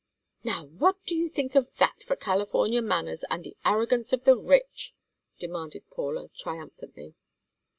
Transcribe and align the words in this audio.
"Now, 0.43 0.65
what 0.65 0.95
do 1.05 1.13
you 1.13 1.29
think 1.29 1.53
of 1.53 1.75
that 1.77 2.01
for 2.01 2.15
California 2.15 2.81
manners, 2.81 3.23
and 3.29 3.43
the 3.43 3.55
arrogance 3.63 4.11
of 4.11 4.23
the 4.23 4.35
rich?" 4.35 4.95
demanded 5.37 5.83
Paula, 5.91 6.27
triumphantly. 6.39 7.13